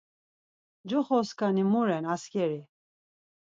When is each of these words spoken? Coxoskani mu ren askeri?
Coxoskani 0.89 1.63
mu 1.71 1.81
ren 1.87 2.05
askeri? 2.13 2.61